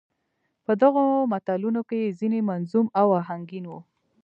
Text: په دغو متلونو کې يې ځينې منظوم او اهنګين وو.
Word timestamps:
په 0.65 0.71
دغو 0.81 1.03
متلونو 1.31 1.81
کې 1.89 1.97
يې 2.03 2.15
ځينې 2.19 2.39
منظوم 2.49 2.87
او 2.99 3.07
اهنګين 3.21 3.65
وو. 3.67 3.79